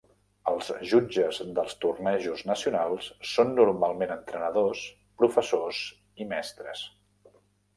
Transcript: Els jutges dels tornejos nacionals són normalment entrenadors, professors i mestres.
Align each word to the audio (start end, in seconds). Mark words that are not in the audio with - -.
Els 0.51 0.69
jutges 0.91 1.41
dels 1.59 1.75
tornejos 1.83 2.41
nacionals 2.51 3.09
són 3.33 3.53
normalment 3.59 4.15
entrenadors, 4.17 4.83
professors 5.21 5.83
i 6.27 6.29
mestres. 6.33 6.87